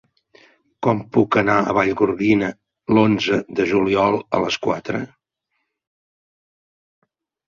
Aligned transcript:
Com 0.85 1.01
puc 1.17 1.35
anar 1.41 1.57
a 1.57 1.73
Vallgorguina 1.77 2.47
l'onze 2.97 3.37
de 3.59 3.67
juliol 3.73 4.17
a 4.39 4.39
les 4.47 4.57
quatre? 4.69 5.03